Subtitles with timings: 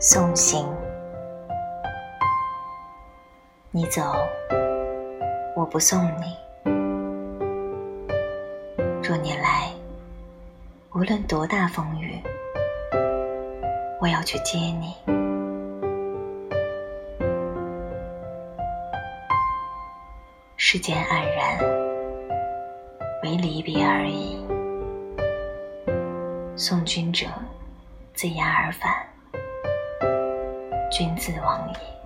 [0.00, 0.64] 送行，
[3.72, 4.00] 你走，
[5.56, 6.38] 我不送你。
[9.02, 9.72] 若你来，
[10.94, 12.16] 无论多大风雨，
[14.00, 14.94] 我要去接你。
[20.56, 21.58] 世间黯然，
[23.24, 24.46] 唯离别而已。
[26.54, 27.26] 送君者，
[28.14, 29.07] 自押而返。
[30.90, 31.97] 君子忘矣。